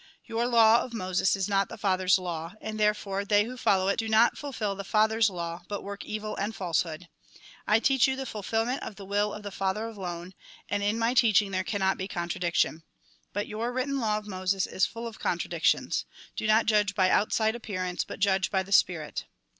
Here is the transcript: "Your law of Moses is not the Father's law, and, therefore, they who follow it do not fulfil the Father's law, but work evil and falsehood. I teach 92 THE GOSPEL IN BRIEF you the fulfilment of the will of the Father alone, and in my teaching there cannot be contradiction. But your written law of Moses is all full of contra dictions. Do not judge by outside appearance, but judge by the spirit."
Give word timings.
"Your 0.25 0.47
law 0.47 0.81
of 0.81 0.95
Moses 0.95 1.35
is 1.35 1.47
not 1.47 1.69
the 1.69 1.77
Father's 1.77 2.17
law, 2.17 2.53
and, 2.59 2.79
therefore, 2.79 3.23
they 3.23 3.43
who 3.45 3.55
follow 3.55 3.87
it 3.87 3.99
do 3.99 4.09
not 4.09 4.35
fulfil 4.35 4.73
the 4.75 4.83
Father's 4.83 5.29
law, 5.29 5.61
but 5.67 5.83
work 5.83 6.03
evil 6.03 6.35
and 6.37 6.55
falsehood. 6.55 7.07
I 7.67 7.77
teach 7.79 8.07
92 8.07 8.15
THE 8.15 8.15
GOSPEL 8.15 8.15
IN 8.15 8.15
BRIEF 8.15 8.17
you 8.17 8.17
the 8.17 8.31
fulfilment 8.31 8.83
of 8.89 8.95
the 8.95 9.05
will 9.05 9.31
of 9.31 9.43
the 9.43 9.51
Father 9.51 9.85
alone, 9.85 10.33
and 10.69 10.81
in 10.81 10.97
my 10.97 11.13
teaching 11.13 11.51
there 11.51 11.63
cannot 11.63 11.99
be 11.99 12.07
contradiction. 12.07 12.81
But 13.31 13.47
your 13.47 13.71
written 13.71 13.99
law 13.99 14.17
of 14.17 14.25
Moses 14.25 14.65
is 14.65 14.87
all 14.87 14.91
full 14.91 15.07
of 15.07 15.19
contra 15.19 15.51
dictions. 15.51 16.05
Do 16.35 16.47
not 16.47 16.65
judge 16.65 16.95
by 16.95 17.11
outside 17.11 17.53
appearance, 17.53 18.03
but 18.03 18.19
judge 18.19 18.49
by 18.49 18.63
the 18.63 18.71
spirit." 18.71 19.25